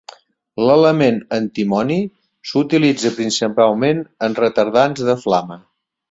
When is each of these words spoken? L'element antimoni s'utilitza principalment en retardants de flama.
L'element 0.67 1.17
antimoni 1.35 1.97
s'utilitza 2.51 3.11
principalment 3.19 4.01
en 4.29 4.39
retardants 4.39 5.05
de 5.11 5.17
flama. 5.27 5.59